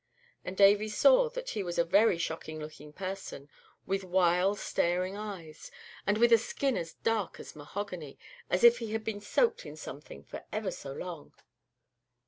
[0.43, 3.47] and Davy saw that he was a very shocking looking person,
[3.85, 5.69] with wild, staring eyes,
[6.07, 8.17] and with a skin as dark as mahogany,
[8.49, 11.33] as if he had been soaked in something for ever so long.